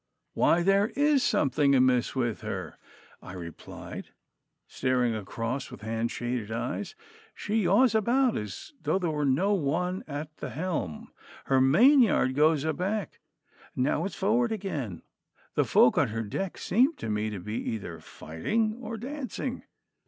[0.33, 2.75] 'Why, there is something amiss with her,'
[3.21, 4.07] I replied,
[4.65, 6.95] staring across with hand shaded eyes.
[7.35, 11.11] 'She yaws about as though there were no one at the helm.
[11.45, 13.19] Her main yard goes aback!
[13.75, 15.03] Now it is forward again!
[15.53, 19.61] The folk on her deck seem to me to be either fighting or dancing.